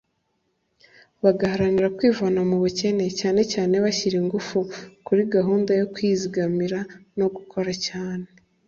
[1.23, 4.57] bagaharanira kwivana mubukene cyane cyane bashyira ingufu
[5.05, 6.79] kuri gahunda yo kwizigamira
[7.19, 8.27] no gukora cyane